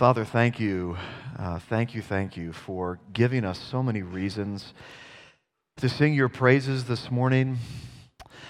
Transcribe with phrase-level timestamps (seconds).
[0.00, 0.96] Father, thank you.
[1.38, 4.72] Uh, thank you, thank you for giving us so many reasons
[5.76, 7.58] to sing your praises this morning.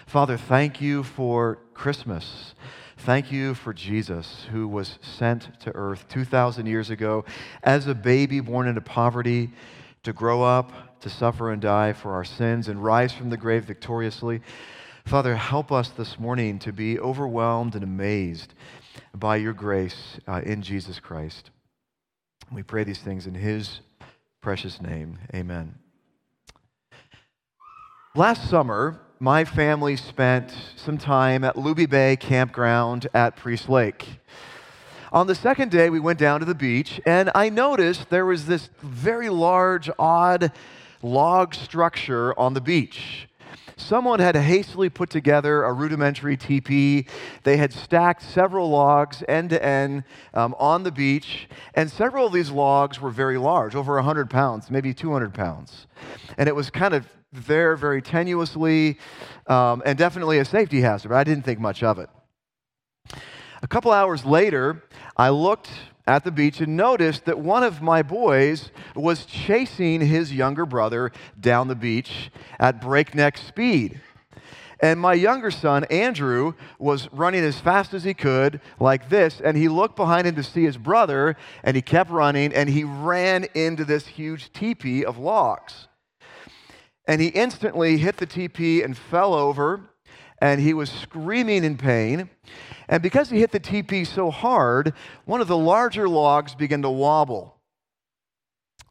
[0.06, 2.54] Father, thank you for Christmas.
[2.98, 7.24] Thank you for Jesus, who was sent to earth 2,000 years ago
[7.64, 9.50] as a baby born into poverty
[10.04, 13.64] to grow up, to suffer and die for our sins, and rise from the grave
[13.64, 14.40] victoriously.
[15.04, 18.54] Father, help us this morning to be overwhelmed and amazed
[19.14, 21.50] by your grace uh, in Jesus Christ.
[22.52, 23.80] We pray these things in his
[24.40, 25.18] precious name.
[25.34, 25.76] Amen.
[28.14, 34.06] Last summer, my family spent some time at Luby Bay Campground at Priest Lake.
[35.12, 38.46] On the second day, we went down to the beach, and I noticed there was
[38.46, 40.52] this very large, odd
[41.02, 43.28] log structure on the beach.
[43.80, 47.06] Someone had hastily put together a rudimentary teepee.
[47.42, 52.32] They had stacked several logs end to end um, on the beach, and several of
[52.32, 55.86] these logs were very large, over 100 pounds, maybe 200 pounds.
[56.38, 58.98] And it was kind of there very tenuously
[59.46, 62.10] um, and definitely a safety hazard, but I didn't think much of it.
[63.62, 64.82] A couple hours later,
[65.16, 65.70] I looked
[66.10, 71.12] at the beach and noticed that one of my boys was chasing his younger brother
[71.38, 74.00] down the beach at breakneck speed.
[74.80, 79.56] And my younger son, Andrew, was running as fast as he could, like this, and
[79.56, 83.44] he looked behind him to see his brother, and he kept running, and he ran
[83.54, 85.86] into this huge teepee of logs.
[87.06, 89.82] And he instantly hit the teepee and fell over,
[90.40, 92.30] and he was screaming in pain.
[92.90, 94.92] And because he hit the teepee so hard,
[95.24, 97.56] one of the larger logs began to wobble.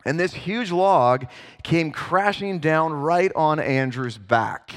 [0.05, 1.27] And this huge log
[1.63, 4.73] came crashing down right on Andrew's back.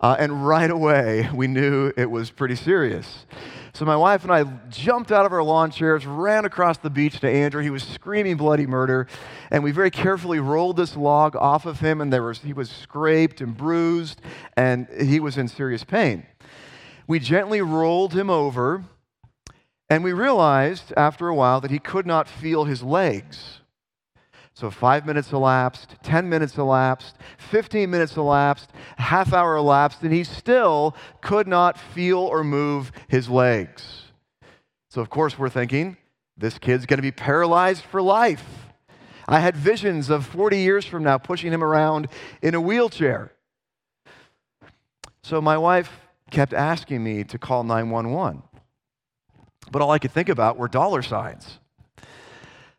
[0.00, 3.26] Uh, and right away, we knew it was pretty serious.
[3.72, 7.18] So my wife and I jumped out of our lawn chairs, ran across the beach
[7.20, 7.60] to Andrew.
[7.60, 9.08] He was screaming bloody murder,
[9.50, 12.70] and we very carefully rolled this log off of him, and there was, he was
[12.70, 14.20] scraped and bruised,
[14.56, 16.24] and he was in serious pain.
[17.08, 18.84] We gently rolled him over,
[19.88, 23.60] and we realized after a while that he could not feel his legs.
[24.52, 30.22] So five minutes elapsed, 10 minutes elapsed, 15 minutes elapsed, half hour elapsed, and he
[30.22, 34.02] still could not feel or move his legs.
[34.90, 35.96] So, of course, we're thinking,
[36.36, 38.66] this kid's going to be paralyzed for life.
[39.26, 42.08] I had visions of 40 years from now pushing him around
[42.42, 43.32] in a wheelchair.
[45.22, 48.42] So, my wife kept asking me to call 911.
[49.70, 51.58] But all I could think about were dollar signs.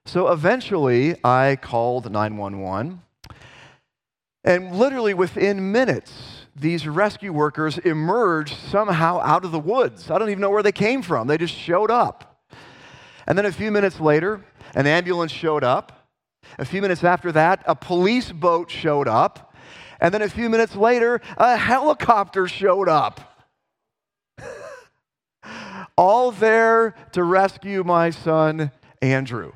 [0.05, 3.01] So eventually, I called 911.
[4.43, 10.09] And literally within minutes, these rescue workers emerged somehow out of the woods.
[10.09, 11.27] I don't even know where they came from.
[11.27, 12.43] They just showed up.
[13.27, 14.43] And then a few minutes later,
[14.73, 16.07] an ambulance showed up.
[16.57, 19.53] A few minutes after that, a police boat showed up.
[20.01, 23.29] And then a few minutes later, a helicopter showed up
[25.99, 28.71] all there to rescue my son,
[29.01, 29.51] Andrew.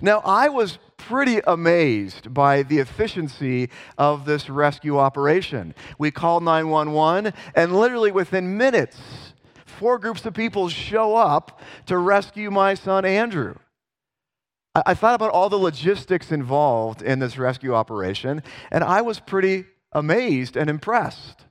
[0.00, 3.68] Now, I was pretty amazed by the efficiency
[3.98, 5.74] of this rescue operation.
[5.98, 8.96] We called 911, and literally within minutes,
[9.66, 13.56] four groups of people show up to rescue my son, Andrew.
[14.86, 18.40] I, thought about all the logistics involved in this rescue operation,
[18.70, 21.44] and I was pretty amazed and impressed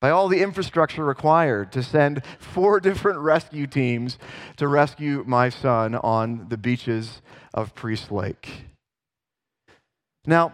[0.00, 4.18] by all the infrastructure required to send four different rescue teams
[4.56, 7.20] to rescue my son on the beaches
[7.54, 8.66] of Priest Lake.
[10.26, 10.52] Now,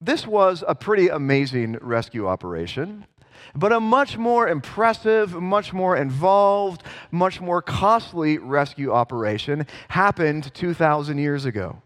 [0.00, 3.06] this was a pretty amazing rescue operation,
[3.54, 11.18] but a much more impressive, much more involved, much more costly rescue operation happened 2,000
[11.18, 11.82] years ago.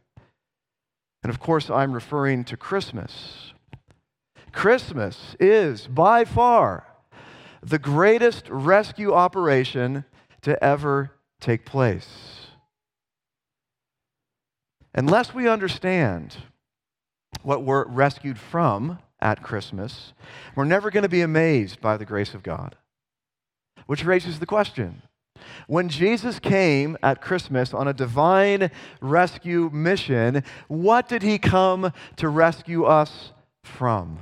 [1.22, 3.53] And of course, I'm referring to Christmas.
[4.54, 6.86] Christmas is by far
[7.62, 10.04] the greatest rescue operation
[10.42, 11.10] to ever
[11.40, 12.46] take place.
[14.94, 16.36] Unless we understand
[17.42, 20.12] what we're rescued from at Christmas,
[20.54, 22.76] we're never going to be amazed by the grace of God.
[23.86, 25.02] Which raises the question
[25.66, 32.28] when Jesus came at Christmas on a divine rescue mission, what did he come to
[32.28, 34.20] rescue us from?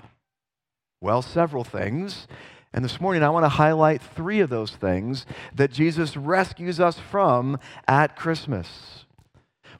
[1.03, 2.29] Well, several things.
[2.73, 6.97] And this morning, I want to highlight three of those things that Jesus rescues us
[6.97, 7.59] from
[7.89, 9.05] at Christmas.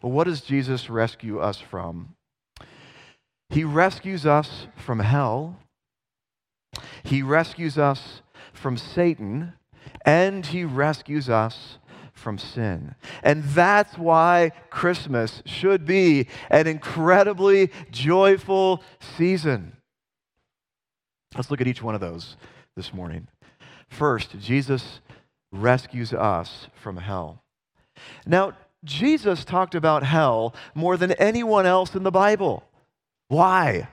[0.03, 2.17] Well, what does Jesus rescue us from?
[3.51, 5.61] He rescues us from hell,
[7.05, 8.23] He rescues us
[8.53, 9.53] from Satan,
[10.05, 11.79] and He rescues us
[12.13, 12.97] from sin.
[13.23, 18.83] And that's why Christmas should be an incredibly joyful
[19.17, 19.77] season.
[21.35, 22.37] Let's look at each one of those
[22.77, 23.29] this morning.
[23.89, 25.01] First, Jesus
[25.51, 27.43] rescues us from hell.
[28.27, 28.53] Now,
[28.85, 32.65] Jesus talked about hell more than anyone else in the Bible.
[33.29, 33.89] Why?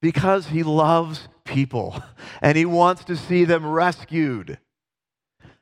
[0.00, 2.02] Because he loves people
[2.42, 4.58] and he wants to see them rescued.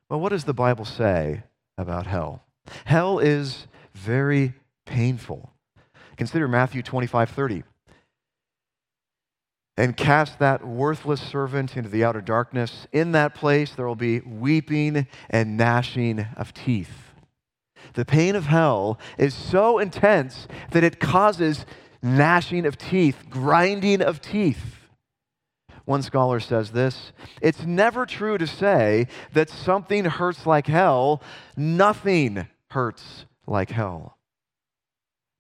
[0.09, 1.43] Well, what does the Bible say
[1.77, 2.45] about hell?
[2.85, 4.55] Hell is very
[4.85, 5.53] painful.
[6.17, 7.63] Consider Matthew 25 30
[9.79, 12.89] and cast that worthless servant into the outer darkness.
[12.93, 17.13] In that place there will be weeping and gnashing of teeth.
[17.95, 21.65] The pain of hell is so intense that it causes
[22.03, 24.75] gnashing of teeth, grinding of teeth.
[25.85, 31.23] One scholar says this It's never true to say that something hurts like hell,
[31.57, 34.19] nothing hurts like hell.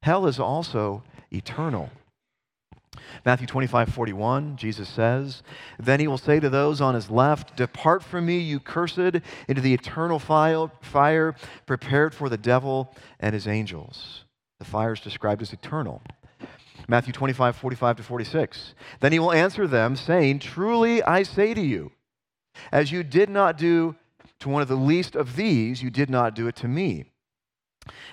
[0.02, 1.02] Hell is also
[1.32, 1.90] eternal.
[3.24, 5.42] Matthew 25, 41, Jesus says,
[5.78, 9.60] Then he will say to those on his left, Depart from me, you cursed, into
[9.60, 11.34] the eternal fire
[11.66, 14.24] prepared for the devil and his angels.
[14.58, 16.02] The fire is described as eternal.
[16.88, 18.74] Matthew 25, 45 to 46.
[19.00, 21.92] Then he will answer them, saying, Truly I say to you,
[22.72, 23.94] as you did not do
[24.40, 27.04] to one of the least of these, you did not do it to me.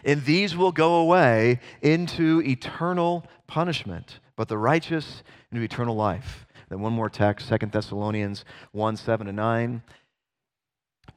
[0.04, 6.46] And these will go away into eternal punishment but the righteous into eternal life.
[6.70, 9.82] Then one more text, 2 Thessalonians 1 7 to 9.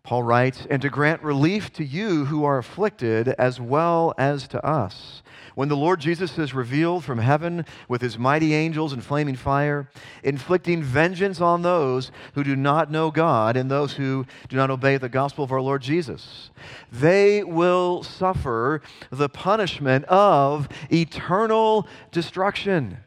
[0.02, 4.64] Paul writes, and to grant relief to you who are afflicted as well as to
[4.64, 5.22] us.
[5.54, 9.90] When the Lord Jesus is revealed from heaven with his mighty angels in flaming fire,
[10.22, 14.96] inflicting vengeance on those who do not know God and those who do not obey
[14.96, 16.50] the gospel of our Lord Jesus,
[16.92, 18.80] they will suffer
[19.10, 22.98] the punishment of eternal destruction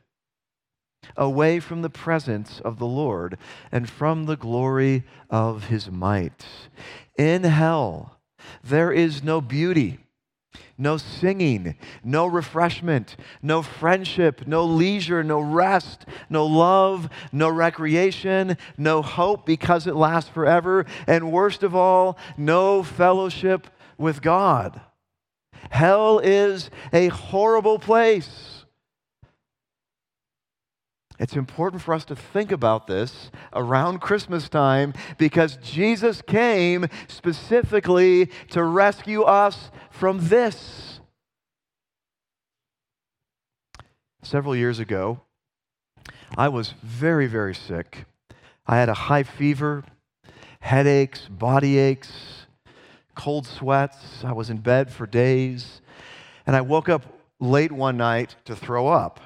[1.18, 3.38] away from the presence of the Lord
[3.72, 6.46] and from the glory of his might.
[7.18, 8.20] In hell,
[8.64, 10.00] there is no beauty,
[10.78, 19.02] no singing, no refreshment, no friendship, no leisure, no rest, no love, no recreation, no
[19.02, 23.68] hope because it lasts forever, and worst of all, no fellowship
[23.98, 24.82] with God.
[25.70, 28.51] Hell is a horrible place.
[31.22, 38.32] It's important for us to think about this around Christmas time because Jesus came specifically
[38.50, 41.00] to rescue us from this.
[44.24, 45.22] Several years ago,
[46.36, 48.06] I was very, very sick.
[48.66, 49.84] I had a high fever,
[50.60, 52.48] headaches, body aches,
[53.14, 54.24] cold sweats.
[54.24, 55.82] I was in bed for days.
[56.48, 57.06] And I woke up
[57.40, 59.20] late one night to throw up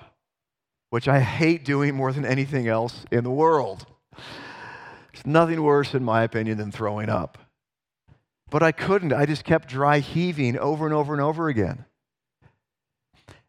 [0.95, 3.85] which I hate doing more than anything else in the world.
[5.11, 7.37] It's nothing worse, in my opinion, than throwing up.
[8.49, 9.11] But I couldn't.
[9.11, 11.83] I just kept dry heaving over and over and over again.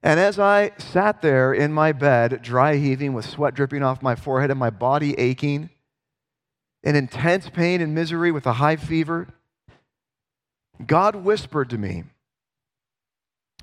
[0.02, 4.16] And as I sat there in my bed, dry heaving with sweat dripping off my
[4.16, 5.70] forehead and my body aching,
[6.82, 9.28] in intense pain and misery with a high fever,
[10.84, 12.02] God whispered to me,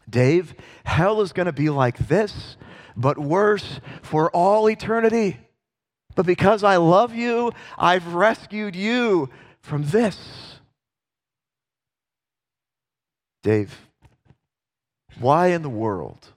[0.09, 0.55] Dave,
[0.85, 2.55] hell is going to be like this
[2.95, 5.37] but worse for all eternity.
[6.15, 9.29] But because I love you, I've rescued you
[9.61, 10.59] from this.
[13.41, 13.87] Dave,
[15.19, 16.29] why in the world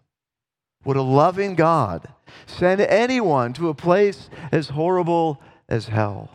[0.84, 2.08] would a loving God
[2.46, 6.30] send anyone to a place as horrible as hell?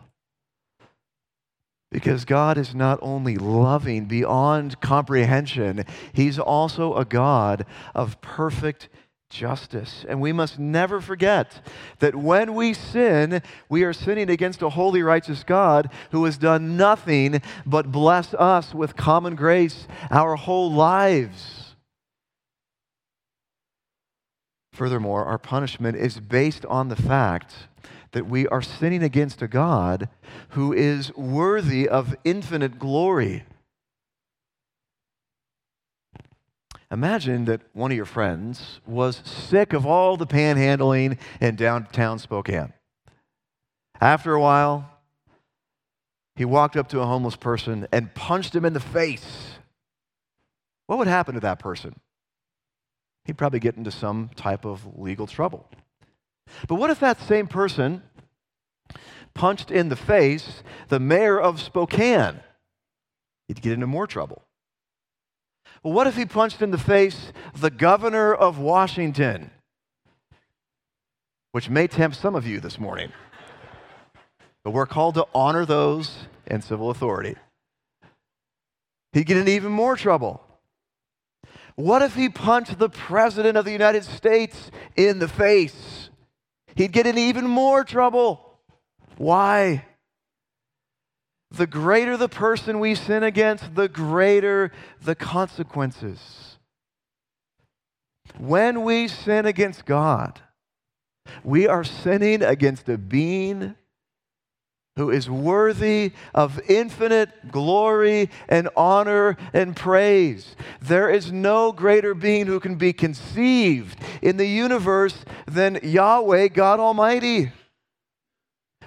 [1.92, 8.88] Because God is not only loving beyond comprehension, He's also a God of perfect
[9.32, 10.06] justice.
[10.08, 11.66] And we must never forget
[12.00, 16.78] that when we sin, we are sinning against a holy, righteous God who has done
[16.78, 21.76] nothing but bless us with common grace our whole lives.
[24.74, 27.54] Furthermore, our punishment is based on the fact
[28.12, 30.10] that we are sinning against a God
[30.50, 33.44] who is worthy of infinite glory.
[36.92, 42.74] Imagine that one of your friends was sick of all the panhandling in downtown Spokane.
[44.02, 44.90] After a while,
[46.36, 49.52] he walked up to a homeless person and punched him in the face.
[50.88, 51.98] What would happen to that person?
[53.24, 55.70] He'd probably get into some type of legal trouble.
[56.68, 58.04] But what if that same person
[59.34, 62.42] punched in the face the mayor of Spokane?
[63.48, 64.44] He'd get into more trouble.
[65.84, 69.52] Well, what if he punched in the face the governor of Washington?
[71.52, 73.12] Which may tempt some of you this morning.
[74.64, 77.36] But we're called to honor those in civil authority.
[79.14, 80.44] He'd get in even more trouble.
[81.76, 86.10] What if he punched the President of the United States in the face?
[86.76, 88.60] He'd get in even more trouble.
[89.18, 89.86] Why?
[91.52, 96.58] The greater the person we sin against, the greater the consequences.
[98.38, 100.40] When we sin against God,
[101.44, 103.76] we are sinning against a being
[104.98, 110.56] who is worthy of infinite glory and honor and praise.
[110.82, 116.80] There is no greater being who can be conceived in the universe than Yahweh, God
[116.80, 117.52] Almighty.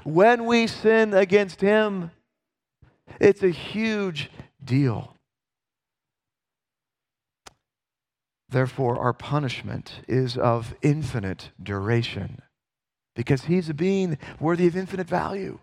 [0.03, 2.11] When we sin against Him,
[3.21, 4.31] it's a huge
[4.63, 5.17] deal.
[8.49, 12.41] Therefore, our punishment is of infinite duration
[13.17, 15.59] because He's a being worthy of infinite value.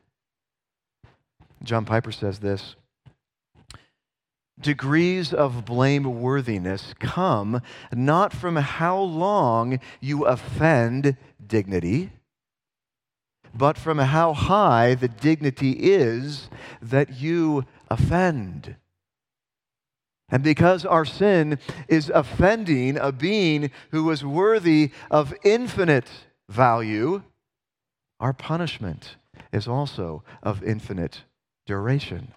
[1.63, 2.75] John Piper says this
[4.59, 12.11] Degrees of blameworthiness come not from how long you offend dignity,
[13.53, 16.49] but from how high the dignity is
[16.81, 18.75] that you offend.
[20.29, 26.07] And because our sin is offending a being who is worthy of infinite
[26.47, 27.23] value,
[28.19, 29.17] our punishment
[29.51, 31.23] is also of infinite
[31.65, 32.33] duration.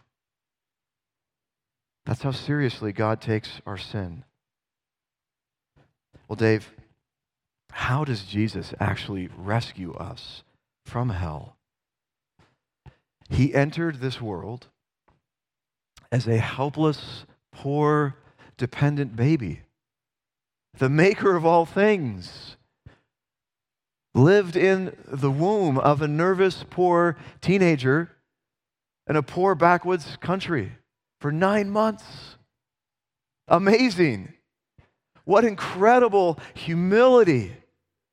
[2.05, 4.25] That's how seriously God takes our sin.
[6.29, 6.73] Well, Dave,
[7.71, 10.43] how does Jesus actually rescue us
[10.85, 11.57] from hell?
[13.29, 14.69] He entered this world
[16.13, 18.17] as a helpless, poor,
[18.57, 19.63] dependent baby.
[20.79, 22.57] The maker of all things
[24.15, 28.11] lived in the womb of a nervous, poor teenager
[29.09, 30.73] in a poor backwoods country
[31.21, 32.37] for nine months.
[33.49, 34.33] Amazing.
[35.25, 37.53] What incredible humility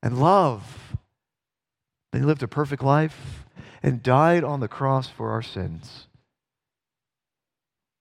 [0.02, 0.81] and love.
[2.12, 3.46] He lived a perfect life
[3.82, 6.08] and died on the cross for our sins.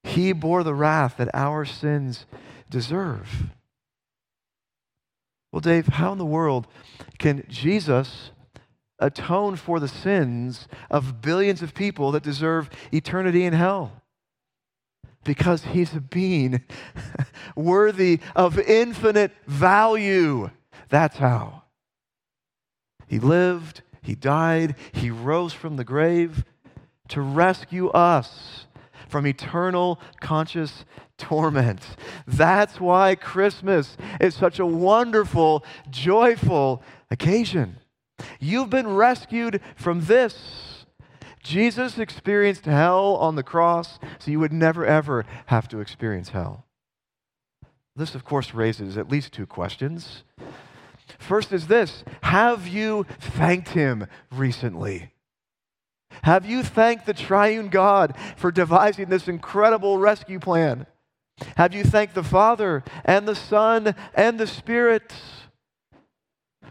[0.03, 2.25] He bore the wrath that our sins
[2.69, 3.51] deserve.
[5.51, 6.67] Well, Dave, how in the world
[7.17, 8.31] can Jesus
[9.01, 13.91] atone for the sins of billions of people that deserve eternity in hell.
[15.23, 16.63] Because he's a being
[17.55, 20.49] worthy of infinite value.
[20.89, 21.63] That's how.
[23.07, 26.43] He lived, he died, he rose from the grave
[27.09, 28.65] to rescue us
[29.07, 30.85] from eternal conscious
[31.17, 31.95] torment.
[32.25, 36.81] That's why Christmas is such a wonderful, joyful
[37.11, 37.77] occasion.
[38.39, 40.85] You've been rescued from this.
[41.43, 46.65] Jesus experienced hell on the cross, so you would never, ever have to experience hell.
[47.95, 50.23] This, of course, raises at least two questions.
[51.17, 55.11] First is this Have you thanked him recently?
[56.23, 60.85] Have you thanked the triune God for devising this incredible rescue plan?
[61.57, 65.13] Have you thanked the Father and the Son and the Spirit?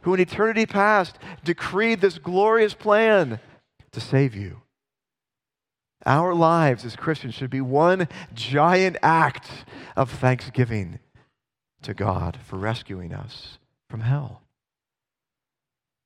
[0.02, 3.40] who in eternity past decreed this glorious plan
[3.92, 4.62] to save you.
[6.06, 9.50] Our lives as Christians should be one giant act
[9.96, 10.98] of thanksgiving
[11.82, 13.58] to God for rescuing us
[13.90, 14.42] from hell.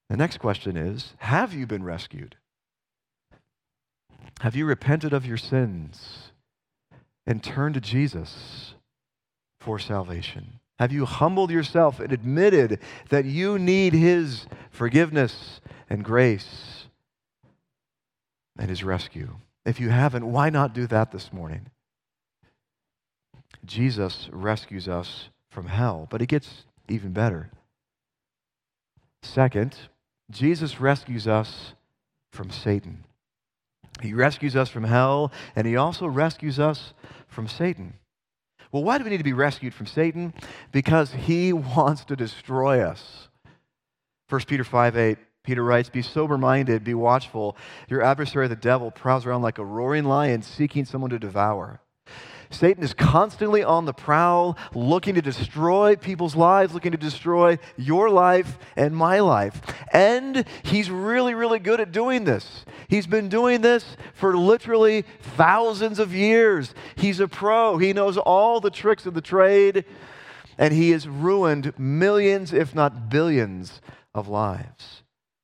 [0.08, 2.36] The next question is Have you been rescued?
[4.40, 6.32] Have you repented of your sins
[7.26, 8.74] and turned to Jesus
[9.60, 10.60] for salvation?
[10.78, 16.86] Have you humbled yourself and admitted that you need His forgiveness and grace
[18.58, 19.36] and His rescue?
[19.64, 21.66] If you haven't, why not do that this morning?
[23.64, 27.50] Jesus rescues us from hell, but it gets even better.
[29.24, 29.74] Second,
[30.30, 31.74] Jesus rescues us
[32.30, 33.04] from Satan.
[34.02, 36.92] He rescues us from hell, and He also rescues us
[37.26, 37.94] from Satan.
[38.70, 40.34] Well, why do we need to be rescued from Satan?
[40.72, 43.28] Because he wants to destroy us.
[44.28, 47.56] 1 Peter 5 8, Peter writes, Be sober minded, be watchful.
[47.88, 51.80] Your adversary, the devil, prowls around like a roaring lion seeking someone to devour.
[52.54, 58.08] Satan is constantly on the prowl, looking to destroy people's lives, looking to destroy your
[58.08, 59.60] life and my life.
[59.92, 62.64] And he's really, really good at doing this.
[62.88, 65.04] He's been doing this for literally
[65.36, 66.74] thousands of years.
[66.96, 69.84] He's a pro, he knows all the tricks of the trade,
[70.56, 73.80] and he has ruined millions, if not billions,
[74.14, 75.02] of lives.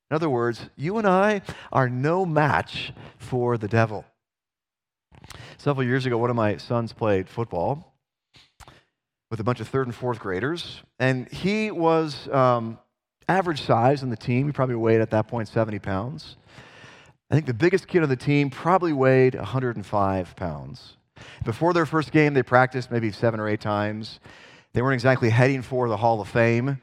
[0.09, 1.41] In other words, you and I
[1.71, 4.05] are no match for the devil.
[5.57, 7.93] Several years ago, one of my sons played football
[9.29, 12.77] with a bunch of third and fourth graders, and he was um,
[13.29, 14.47] average size on the team.
[14.47, 16.35] He probably weighed at that point 70 pounds.
[17.29, 20.97] I think the biggest kid on the team probably weighed 105 pounds.
[21.45, 24.19] Before their first game, they practiced maybe seven or eight times.
[24.73, 26.81] They weren't exactly heading for the Hall of Fame,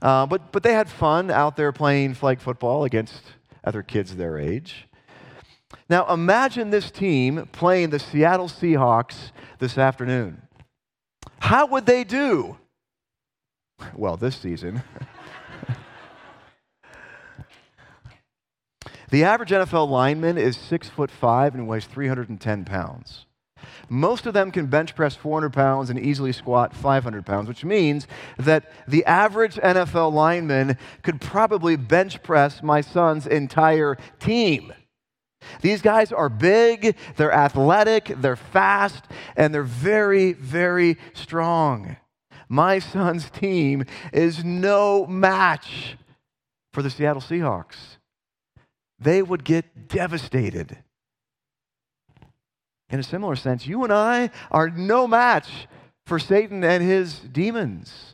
[0.00, 3.22] uh, but, but they had fun out there playing flag football against
[3.64, 4.86] other kids their age.
[5.88, 10.40] Now, imagine this team playing the Seattle Seahawks this afternoon.
[11.40, 12.56] How would they do?
[13.94, 14.82] Well, this season.
[19.10, 23.26] the average NFL lineman is six foot five and weighs 310 pounds.
[23.88, 28.06] Most of them can bench press 400 pounds and easily squat 500 pounds, which means
[28.38, 34.72] that the average NFL lineman could probably bench press my son's entire team.
[35.60, 39.04] These guys are big, they're athletic, they're fast,
[39.36, 41.96] and they're very, very strong.
[42.48, 45.96] My son's team is no match
[46.72, 47.98] for the Seattle Seahawks.
[48.98, 50.78] They would get devastated.
[52.90, 55.66] In a similar sense, you and I are no match
[56.06, 58.13] for Satan and his demons.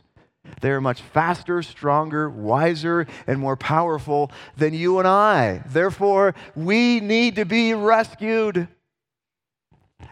[0.61, 5.63] They are much faster, stronger, wiser, and more powerful than you and I.
[5.65, 8.67] Therefore, we need to be rescued.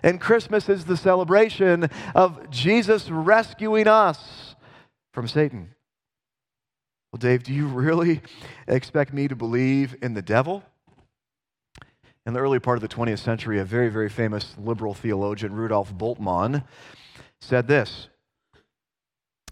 [0.04, 4.56] And Christmas is the celebration of Jesus rescuing us
[5.14, 5.76] from Satan.
[7.12, 8.22] Well, Dave, do you really
[8.68, 10.64] expect me to believe in the devil?
[12.26, 15.92] In the early part of the 20th century, a very, very famous liberal theologian, Rudolf
[15.92, 16.64] Bultmann,
[17.42, 18.09] said this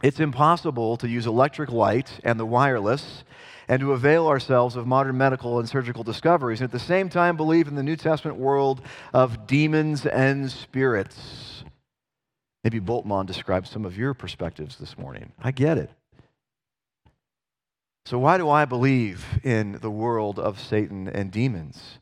[0.02, 3.24] it's impossible to use electric light and the wireless
[3.68, 7.36] and to avail ourselves of modern medical and surgical discoveries, and at the same time
[7.36, 8.82] believe in the New Testament world
[9.14, 11.64] of demons and spirits.
[12.64, 15.34] Maybe Bultmann describes some of your perspectives this morning.
[15.42, 15.90] I get it.
[18.06, 22.00] So, why do I believe in the world of Satan and demons?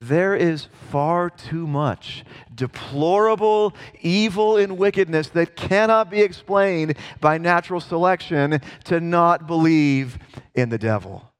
[0.00, 7.80] There is far too much deplorable evil and wickedness that cannot be explained by natural
[7.80, 10.18] selection to not believe
[10.54, 11.30] in the devil.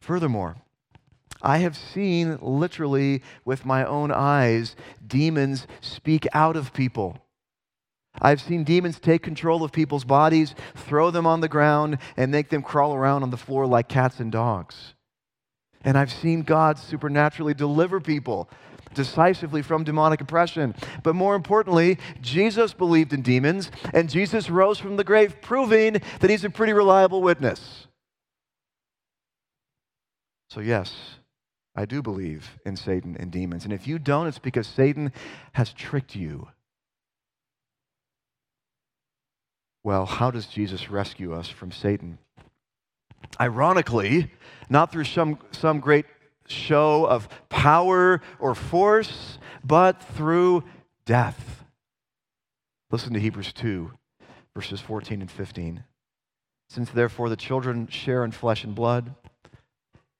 [0.00, 0.56] Furthermore,
[1.40, 4.74] I have seen literally with my own eyes
[5.06, 7.18] demons speak out of people.
[8.20, 12.48] I've seen demons take control of people's bodies, throw them on the ground, and make
[12.48, 14.93] them crawl around on the floor like cats and dogs.
[15.84, 18.48] And I've seen God supernaturally deliver people
[18.94, 20.74] decisively from demonic oppression.
[21.02, 26.30] But more importantly, Jesus believed in demons, and Jesus rose from the grave, proving that
[26.30, 27.86] he's a pretty reliable witness.
[30.48, 30.94] So, yes,
[31.74, 33.64] I do believe in Satan and demons.
[33.64, 35.12] And if you don't, it's because Satan
[35.54, 36.48] has tricked you.
[39.82, 42.18] Well, how does Jesus rescue us from Satan?
[43.40, 44.30] Ironically,
[44.68, 46.06] not through some, some great
[46.46, 50.64] show of power or force, but through
[51.06, 51.64] death.
[52.90, 53.90] Listen to Hebrews 2,
[54.54, 55.84] verses 14 and 15.
[56.68, 59.14] Since therefore the children share in flesh and blood,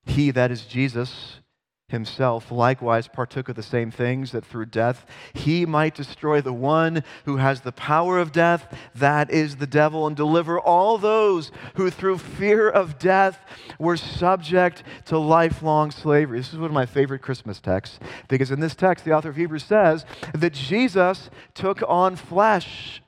[0.07, 1.41] he, that is Jesus,
[1.89, 7.05] himself likewise partook of the same things, that through death he might destroy the one
[7.25, 11.91] who has the power of death, that is the devil, and deliver all those who
[11.91, 13.39] through fear of death
[13.79, 16.39] were subject to lifelong slavery.
[16.39, 19.37] This is one of my favorite Christmas texts, because in this text, the author of
[19.37, 23.03] Hebrews says that Jesus took on flesh,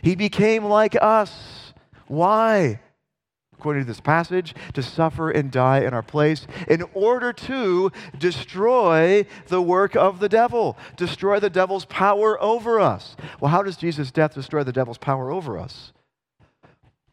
[0.00, 1.72] he became like us.
[2.06, 2.80] Why?
[3.62, 9.24] According to this passage, to suffer and die in our place in order to destroy
[9.46, 13.14] the work of the devil, destroy the devil's power over us.
[13.40, 15.92] Well, how does Jesus' death destroy the devil's power over us?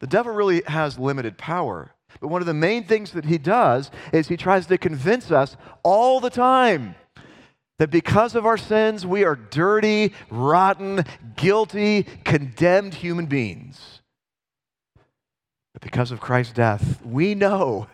[0.00, 1.92] The devil really has limited power.
[2.20, 5.56] But one of the main things that he does is he tries to convince us
[5.84, 6.96] all the time
[7.78, 11.04] that because of our sins, we are dirty, rotten,
[11.36, 13.99] guilty, condemned human beings.
[15.80, 17.88] But because of Christ's death, we know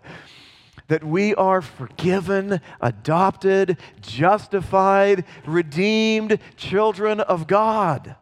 [0.88, 8.16] that we are forgiven, adopted, justified, redeemed children of God.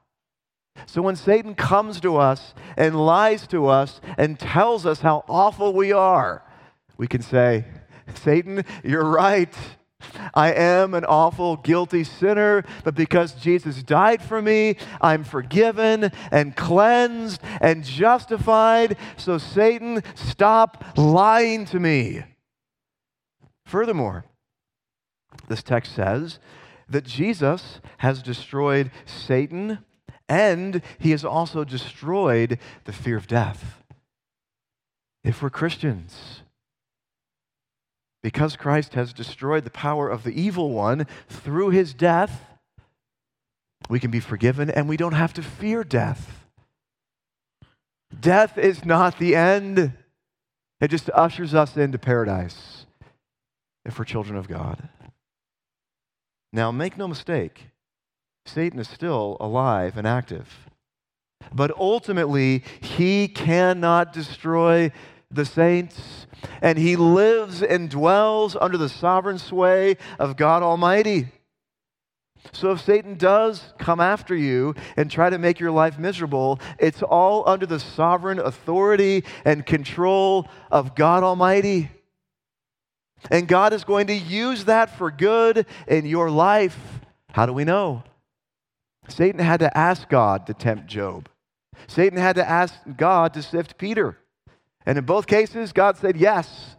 [0.86, 5.72] So when Satan comes to us and lies to us and tells us how awful
[5.72, 6.42] we are,
[6.96, 7.64] we can say,
[8.14, 9.54] Satan, you're right.
[10.34, 16.56] I am an awful, guilty sinner, but because Jesus died for me, I'm forgiven and
[16.56, 18.96] cleansed and justified.
[19.16, 22.24] So, Satan, stop lying to me.
[23.66, 24.24] Furthermore,
[25.48, 26.38] this text says
[26.88, 29.78] that Jesus has destroyed Satan
[30.28, 33.82] and he has also destroyed the fear of death.
[35.22, 36.42] If we're Christians,
[38.24, 42.46] because Christ has destroyed the power of the evil one through his death,
[43.90, 46.46] we can be forgiven and we don't have to fear death.
[48.18, 49.92] Death is not the end,
[50.80, 52.86] it just ushers us into paradise
[53.84, 54.88] if we're children of God.
[56.50, 57.66] Now, make no mistake,
[58.46, 60.70] Satan is still alive and active.
[61.52, 64.92] But ultimately, he cannot destroy
[65.34, 66.26] the saints,
[66.62, 71.28] and he lives and dwells under the sovereign sway of God Almighty.
[72.52, 77.02] So if Satan does come after you and try to make your life miserable, it's
[77.02, 81.90] all under the sovereign authority and control of God Almighty.
[83.30, 86.78] And God is going to use that for good in your life.
[87.30, 88.04] How do we know?
[89.08, 91.28] Satan had to ask God to tempt Job.
[91.86, 94.18] Satan had to ask God to sift Peter.
[94.86, 96.76] And in both cases, God said yes.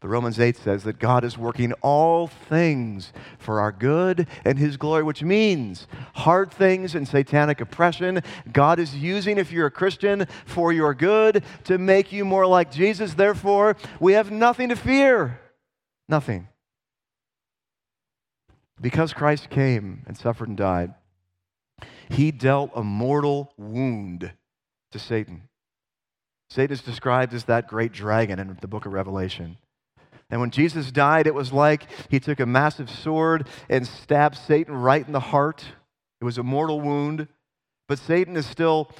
[0.00, 4.78] The Romans 8 says that God is working all things for our good and his
[4.78, 8.22] glory, which means hard things and satanic oppression.
[8.50, 12.70] God is using, if you're a Christian, for your good to make you more like
[12.70, 13.12] Jesus.
[13.12, 15.38] Therefore, we have nothing to fear.
[16.08, 16.48] Nothing.
[18.80, 20.94] Because Christ came and suffered and died,
[22.08, 24.32] he dealt a mortal wound
[24.92, 25.49] to Satan.
[26.50, 29.56] Satan is described as that great dragon in the book of Revelation.
[30.30, 34.74] And when Jesus died, it was like he took a massive sword and stabbed Satan
[34.74, 35.64] right in the heart.
[36.20, 37.28] It was a mortal wound.
[37.88, 38.90] But Satan is still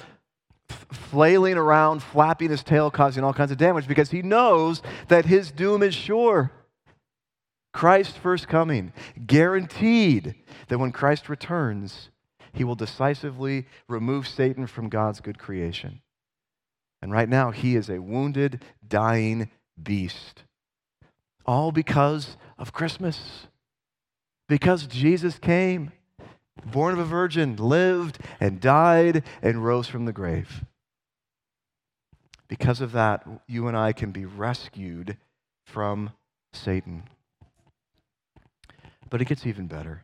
[0.91, 5.51] flailing around, flapping his tail, causing all kinds of damage because he knows that his
[5.51, 6.51] doom is sure.
[7.73, 8.91] Christ's first coming,
[9.25, 10.35] guaranteed
[10.67, 12.09] that when Christ returns,
[12.53, 16.01] he will decisively remove Satan from God's good creation.
[17.01, 19.49] And right now, he is a wounded, dying
[19.81, 20.43] beast.
[21.45, 23.47] All because of Christmas.
[24.47, 25.91] Because Jesus came,
[26.65, 30.63] born of a virgin, lived and died and rose from the grave.
[32.47, 35.17] Because of that, you and I can be rescued
[35.65, 36.11] from
[36.53, 37.03] Satan.
[39.09, 40.03] But it gets even better.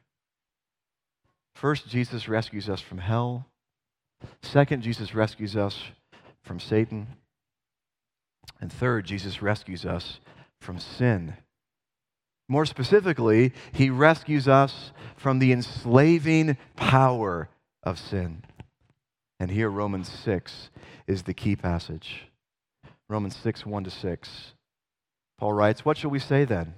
[1.54, 3.46] First, Jesus rescues us from hell.
[4.42, 5.78] Second, Jesus rescues us
[6.48, 7.08] from Satan.
[8.60, 10.20] And third, Jesus rescues us
[10.60, 11.36] from sin.
[12.50, 17.50] More specifically, he rescues us from the enslaving power
[17.84, 18.44] of sin.
[19.40, 20.70] And here, Romans 6
[21.06, 22.28] is the key passage.
[23.10, 24.54] Romans 6, 1 to 6.
[25.38, 26.76] Paul writes, What shall we say then?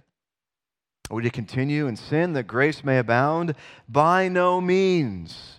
[1.09, 3.55] Are we to continue in sin that grace may abound?
[3.87, 5.58] By no means.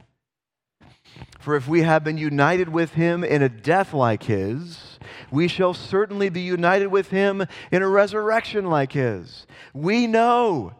[1.39, 4.99] For if we have been united with him in a death like his,
[5.31, 9.47] we shall certainly be united with him in a resurrection like his.
[9.73, 10.73] We know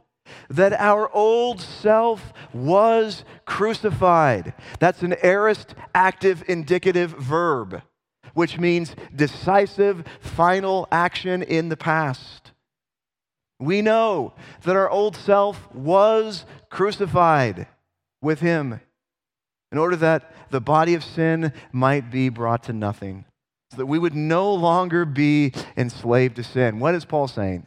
[0.50, 4.54] that our old self was crucified.
[4.80, 7.82] That's an aorist active indicative verb,
[8.34, 12.52] which means decisive, final action in the past.
[13.60, 17.68] We know that our old self was crucified
[18.22, 18.80] with him
[19.72, 23.26] in order that the body of sin might be brought to nothing,
[23.72, 26.80] so that we would no longer be enslaved to sin.
[26.80, 27.66] What is Paul saying?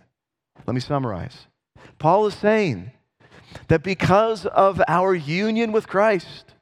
[0.67, 1.47] Let me summarize.
[1.99, 2.93] Paul is saying
[3.69, 6.54] that because of our union with Christ,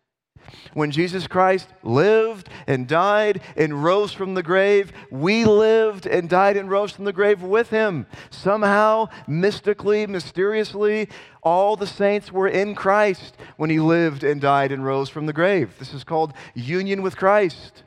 [0.75, 6.57] When Jesus Christ lived and died and rose from the grave, we lived and died
[6.57, 8.07] and rose from the grave with him.
[8.31, 11.09] Somehow, mystically, mysteriously,
[11.43, 15.33] all the saints were in Christ when he lived and died and rose from the
[15.33, 15.79] grave.
[15.79, 17.83] This is called union with Christ.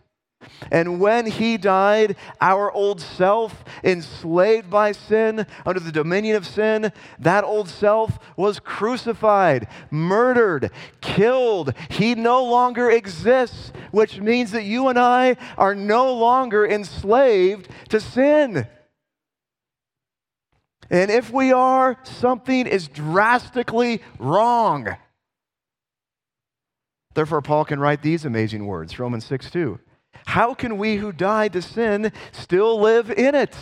[0.71, 6.91] And when he died, our old self, enslaved by sin, under the dominion of sin,
[7.19, 11.73] that old self was crucified, murdered, killed.
[11.89, 17.99] He no longer exists, which means that you and I are no longer enslaved to
[17.99, 18.67] sin.
[20.89, 24.95] And if we are, something is drastically wrong.
[27.15, 29.79] Therefore, Paul can write these amazing words Romans 6 2.
[30.25, 33.55] How can we who died to sin still live in it?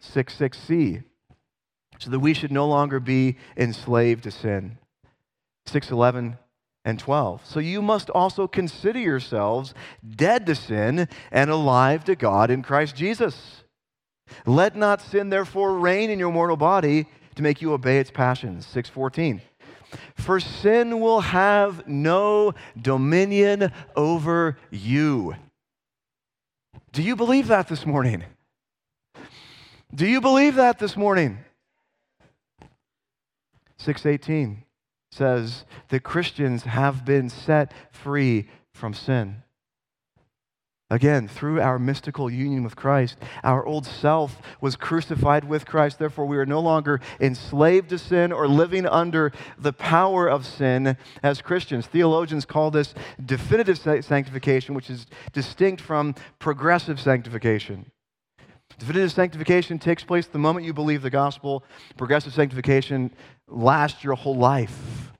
[0.00, 1.04] 6 6c.
[1.98, 4.78] So that we should no longer be enslaved to sin.
[5.66, 6.38] 611
[6.84, 7.44] and 12.
[7.44, 9.74] So you must also consider yourselves
[10.08, 13.64] dead to sin and alive to God in Christ Jesus.
[14.44, 18.66] Let not sin therefore reign in your mortal body to make you obey its passions.
[18.66, 19.42] 614.
[20.14, 25.34] For sin will have no dominion over you.
[26.92, 28.24] Do you believe that this morning?
[29.94, 31.38] Do you believe that this morning?
[33.78, 34.64] 618
[35.10, 39.42] says that Christians have been set free from sin.
[40.88, 45.98] Again, through our mystical union with Christ, our old self was crucified with Christ.
[45.98, 50.96] Therefore, we are no longer enslaved to sin or living under the power of sin
[51.24, 51.86] as Christians.
[51.86, 52.94] Theologians call this
[53.24, 57.90] definitive sanctification, which is distinct from progressive sanctification.
[58.78, 61.64] Definitive sanctification takes place the moment you believe the gospel.
[61.96, 63.10] Progressive sanctification
[63.48, 65.10] lasts your whole life.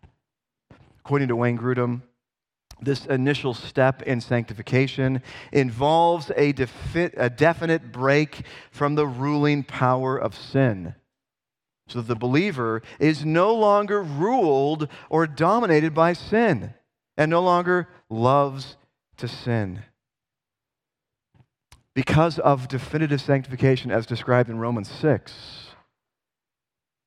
[1.01, 2.03] According to Wayne Grudem,
[2.81, 10.17] this initial step in sanctification involves a, defi- a, definite break from the ruling power
[10.17, 10.95] of sin.
[11.89, 16.75] So the believer is no longer ruled or dominated by sin
[17.17, 18.77] and no longer loves
[19.19, 19.83] to sin.
[21.95, 25.33] Because of definitive sanctification as described in Romans 6,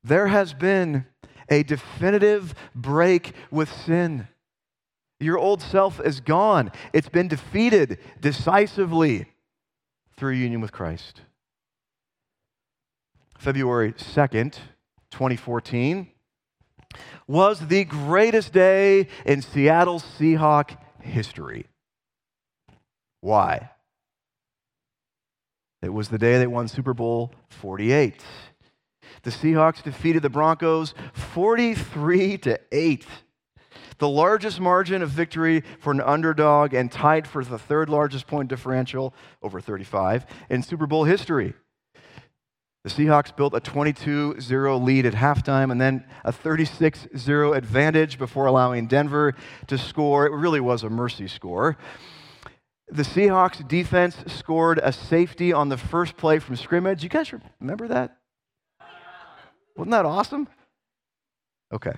[0.04, 1.06] there has been
[1.50, 4.28] a definitive break with sin.
[5.20, 9.26] Your old self is gone, it's been defeated decisively
[10.16, 11.22] through union with Christ.
[13.38, 14.58] February 2nd,
[15.12, 16.08] 2014,
[17.28, 21.68] was the greatest day in Seattle Seahawk history.
[23.22, 23.72] Why?
[25.82, 28.24] It was the day they won Super Bowl 48.
[29.24, 33.06] The Seahawks defeated the Broncos 43 to 8
[34.00, 38.50] the largest margin of victory for an underdog and tied for the third largest point
[38.50, 41.54] differential, over 35, in Super Bowl history.
[42.84, 48.18] The Seahawks built a 22 0 lead at halftime and then a 36 0 advantage
[48.18, 49.36] before allowing Denver
[49.68, 50.26] to score.
[50.26, 51.78] It really was a mercy score.
[52.88, 57.04] The Seahawks defense scored a safety on the first play from scrimmage.
[57.04, 58.18] You guys remember that?
[59.76, 60.48] Wasn't that awesome?
[61.72, 61.94] Okay.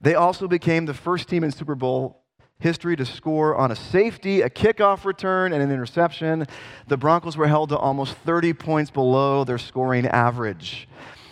[0.00, 2.22] They also became the first team in Super Bowl
[2.60, 6.46] history to score on a safety, a kickoff return, and an interception.
[6.88, 10.88] The Broncos were held to almost 30 points below their scoring average.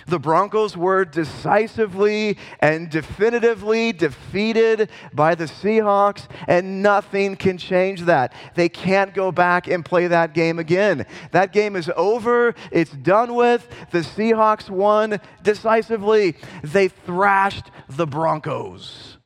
[0.06, 8.32] The Broncos were decisively and definitively defeated by the Seahawks, and nothing can change that.
[8.54, 11.06] They can't go back and play that game again.
[11.32, 13.66] That game is over, it's done with.
[13.90, 16.36] The Seahawks won decisively.
[16.62, 19.18] They thrashed the Broncos.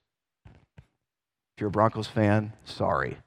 [1.57, 3.19] If you're a Broncos fan, sorry.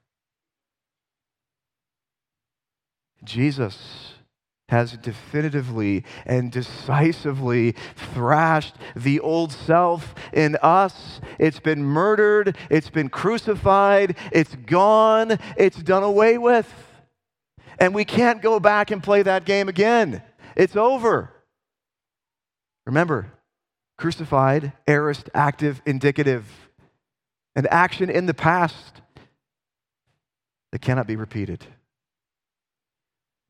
[3.24, 4.12] Jesus
[4.73, 11.21] has definitively and decisively thrashed the old self in us.
[11.39, 16.67] It's been murdered, it's been crucified, it's gone, it's done away with.
[17.79, 20.23] And we can't go back and play that game again.
[20.55, 21.31] It's over.
[22.86, 23.31] Remember,
[23.97, 26.45] crucified, aorist, active, indicative,
[27.55, 29.01] an action in the past
[30.71, 31.63] that cannot be repeated.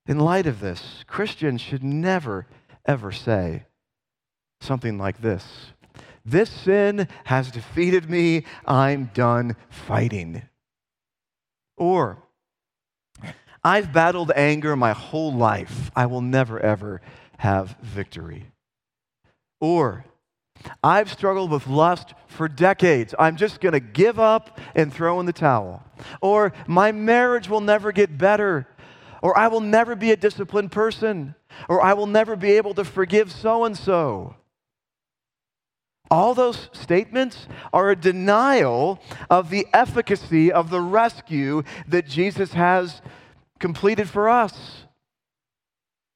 [0.05, 2.45] In light of this, Christians should never,
[2.85, 3.65] ever say
[4.59, 5.45] something like this
[6.25, 8.45] This sin has defeated me.
[8.65, 10.43] I'm done fighting.
[11.77, 12.17] Or,
[13.63, 15.89] I've battled anger my whole life.
[15.95, 17.01] I will never, ever
[17.37, 18.47] have victory.
[19.61, 20.05] Or,
[20.83, 23.15] I've struggled with lust for decades.
[23.17, 25.83] I'm just going to give up and throw in the towel.
[26.21, 28.67] Or my marriage will never get better.
[29.23, 31.33] Or I will never be a disciplined person.
[31.69, 34.35] Or I will never be able to forgive so and so.
[36.11, 43.01] All those statements are a denial of the efficacy of the rescue that Jesus has
[43.59, 44.83] completed for us.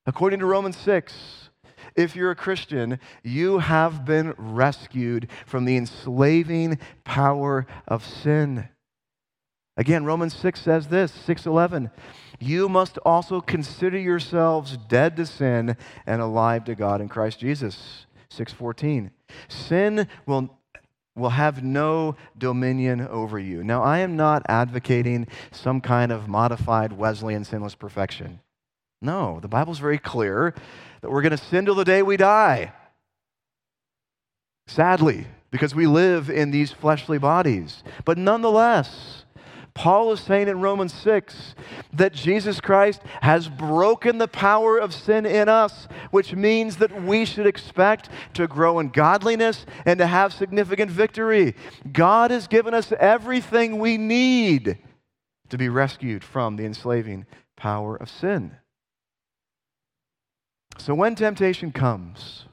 [0.05, 1.49] According to Romans 6,
[1.95, 8.67] if you're a Christian, you have been rescued from the enslaving power of sin.
[9.77, 11.91] Again, Romans 6 says this, 6:11,
[12.39, 18.07] you must also consider yourselves dead to sin and alive to God in Christ Jesus.
[18.29, 19.11] 6:14.
[19.47, 20.49] Sin will
[21.17, 23.63] will have no dominion over you.
[23.63, 28.39] Now, I am not advocating some kind of modified Wesleyan sinless perfection.
[29.01, 30.53] No, the Bible's very clear
[31.01, 32.71] that we're going to sin till the day we die.
[34.67, 37.83] Sadly, because we live in these fleshly bodies.
[38.05, 39.23] But nonetheless,
[39.77, 41.53] Paul is saying in Romans 6
[41.93, 47.25] that Jesus Christ has broken the power of sin in us, which means that we
[47.25, 51.53] should expect to grow in godliness and to have significant victory.
[51.93, 54.79] God has given us everything we need
[55.49, 58.57] to be rescued from the enslaving power of sin.
[60.79, 62.45] So when temptation comes,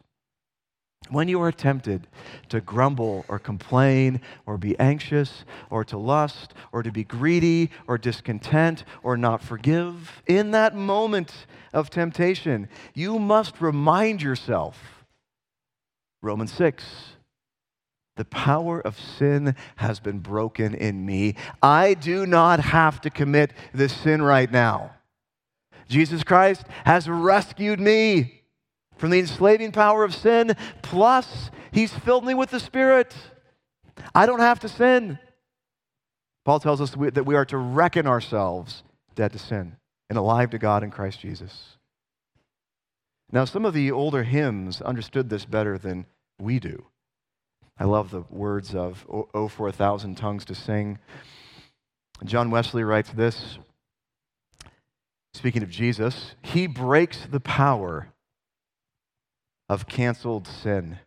[1.11, 2.07] when you are tempted
[2.49, 7.99] to grumble or complain or be anxious or to lust or to be greedy or
[7.99, 15.05] discontent or not forgive, in that moment of temptation, you must remind yourself
[16.23, 16.85] Romans 6
[18.17, 21.35] the power of sin has been broken in me.
[21.61, 24.93] I do not have to commit this sin right now.
[25.89, 28.44] Jesus Christ has rescued me
[28.97, 33.15] from the enslaving power of sin, plus, He's filled me with the Spirit.
[34.15, 35.19] I don't have to sin.
[36.45, 38.83] Paul tells us that we are to reckon ourselves
[39.15, 39.77] dead to sin
[40.09, 41.77] and alive to God in Christ Jesus.
[43.33, 46.07] Now, some of the older hymns understood this better than
[46.39, 46.85] we do.
[47.79, 50.99] I love the words of O for a Thousand Tongues to Sing.
[52.25, 53.59] John Wesley writes this,
[55.33, 58.13] speaking of Jesus, He breaks the power
[59.69, 60.99] of canceled sin.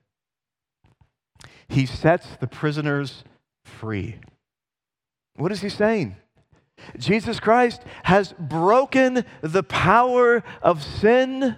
[1.69, 3.23] He sets the prisoners
[3.63, 4.15] free.
[5.35, 6.15] What is he saying?
[6.97, 11.57] Jesus Christ has broken the power of sin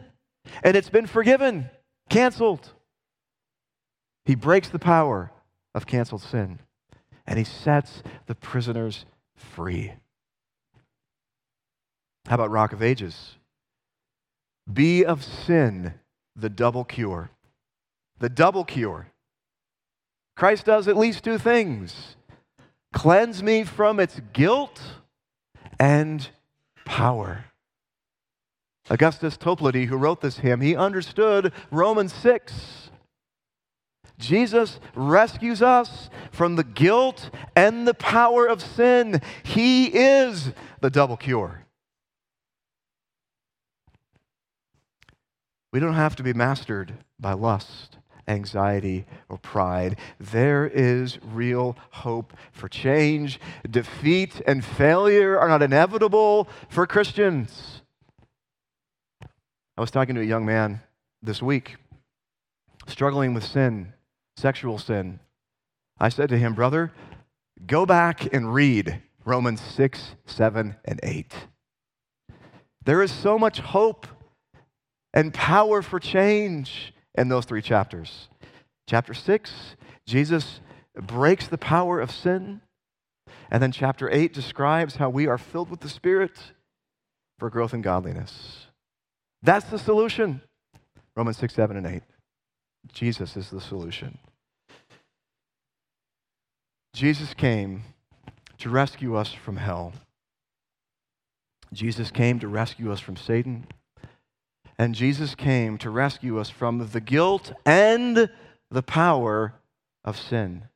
[0.64, 1.70] and it's been forgiven,
[2.10, 2.74] canceled.
[4.26, 5.32] He breaks the power
[5.76, 6.60] of canceled sin
[7.28, 9.94] and he sets the prisoners free.
[12.28, 13.36] How about Rock of Ages?
[14.72, 15.94] Be of sin
[16.42, 17.32] the double cure.
[18.20, 19.12] The double cure.
[20.36, 22.16] Christ does at least two things
[22.94, 24.82] cleanse me from its guilt
[25.80, 26.30] and
[26.86, 27.46] power.
[28.90, 32.90] Augustus Toplady, who wrote this hymn, he understood Romans 6.
[34.18, 39.22] Jesus rescues us from the guilt and the power of sin.
[39.44, 41.66] He is the double cure.
[45.72, 49.98] We don't have to be mastered by lust, anxiety, or pride.
[50.20, 53.40] There is real hope for change.
[53.70, 57.82] Defeat and failure are not inevitable for Christians.
[59.78, 60.82] I was talking to a young man
[61.22, 61.78] this week,
[62.88, 63.94] struggling with sin,
[64.36, 65.20] sexual sin.
[66.00, 66.92] I said to him, Brother,
[67.68, 71.34] go back and read Romans 6, 7, and 8.
[72.84, 74.08] There is so much hope
[75.14, 78.30] and power for change in those three chapters.
[78.88, 79.52] Chapter 6,
[80.06, 80.62] Jesus
[80.96, 82.62] breaks the power of sin.
[83.52, 86.54] And then chapter 8 describes how we are filled with the Spirit
[87.38, 88.68] for growth in godliness.
[89.42, 90.42] That's the solution.
[91.16, 92.04] Romans 6, 7, and 8.
[92.92, 94.18] Jesus is the solution.
[96.94, 97.84] Jesus came
[98.58, 99.94] to rescue us from hell.
[101.72, 103.68] Jesus came to rescue us from Satan.
[104.80, 108.30] And Jesus came to rescue us from the guilt and
[108.72, 109.56] the power
[110.06, 110.70] of sin.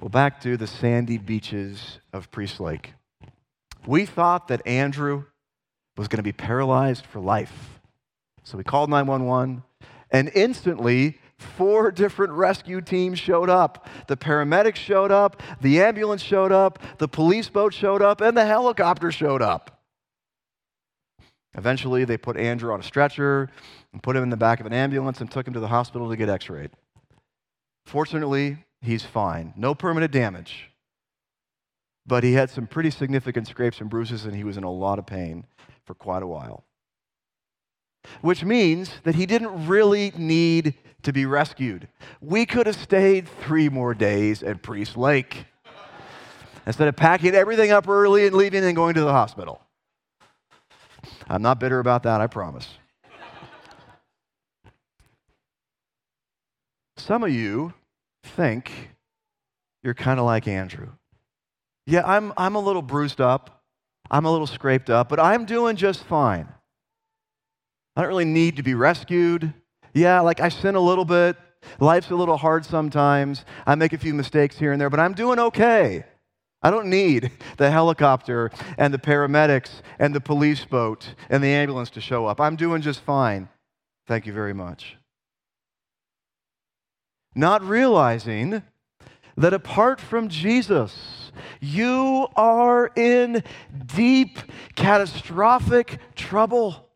[0.00, 2.94] Well, back to the sandy beaches of Priest Lake.
[3.86, 5.24] We thought that Andrew
[5.98, 7.78] was going to be paralyzed for life.
[8.42, 9.62] So we called 911,
[10.10, 13.86] and instantly, four different rescue teams showed up.
[14.06, 18.46] The paramedics showed up, the ambulance showed up, the police boat showed up, and the
[18.46, 19.79] helicopter showed up.
[21.54, 23.48] Eventually, they put Andrew on a stretcher.
[23.92, 26.08] and put him in the back of an ambulance and took him to the hospital
[26.08, 26.70] to get x rayed.
[27.86, 29.52] Fortunately, he's fine.
[29.56, 30.70] No permanent damage.
[32.06, 34.98] But he had some pretty significant scrapes and bruises, and he was in a lot
[34.98, 35.46] of pain
[35.84, 36.64] for quite a while.
[38.20, 41.88] Which means that he didn't really need to be rescued.
[42.20, 45.46] We could have stayed three more days at Priest Lake
[46.66, 49.60] instead of packing everything up early and leaving and going to the hospital.
[51.30, 52.68] I'm not bitter about that, I promise.
[56.96, 57.72] Some of you
[58.24, 58.90] think
[59.84, 60.88] you're kind of like Andrew.
[61.86, 63.62] Yeah, I'm, I'm a little bruised up,
[64.10, 66.48] I'm a little scraped up, but I'm doing just fine.
[67.94, 69.54] I don't really need to be rescued.
[69.94, 71.36] Yeah, like I sin a little bit.
[71.78, 73.44] Life's a little hard sometimes.
[73.66, 76.04] I make a few mistakes here and there, but I'm doing okay.
[76.62, 81.90] I don't need the helicopter and the paramedics and the police boat and the ambulance
[81.90, 82.40] to show up.
[82.40, 83.48] I'm doing just fine.
[84.06, 84.96] Thank you very much.
[87.34, 88.62] Not realizing
[89.36, 93.42] that apart from Jesus, you are in
[93.86, 94.38] deep,
[94.74, 96.88] catastrophic trouble.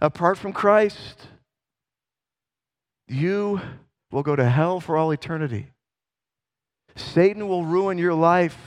[0.00, 1.28] Apart from Christ,
[3.08, 3.60] you
[4.10, 5.68] will go to hell for all eternity.
[6.96, 8.58] Satan will ruin your life,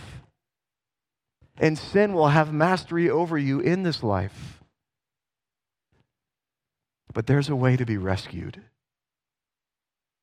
[1.57, 4.63] and sin will have mastery over you in this life.
[7.13, 8.61] But there's a way to be rescued.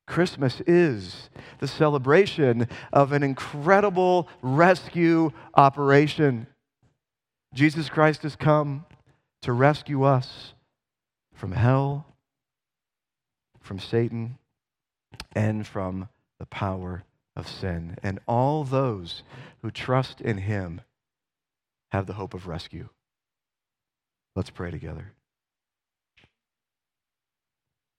[0.07, 1.29] Christmas is
[1.59, 6.47] the celebration of an incredible rescue operation.
[7.53, 8.85] Jesus Christ has come
[9.41, 10.53] to rescue us
[11.33, 12.05] from hell,
[13.59, 14.37] from Satan,
[15.35, 16.07] and from
[16.39, 17.03] the power
[17.37, 17.97] of sin.
[18.03, 19.23] And all those
[19.61, 20.81] who trust in him
[21.91, 22.89] have the hope of rescue.
[24.35, 25.13] Let's pray together.